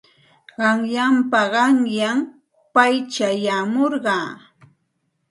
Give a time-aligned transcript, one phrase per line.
[0.57, 2.17] Qanyanpa qanyan
[2.73, 4.17] pay chayamurqa.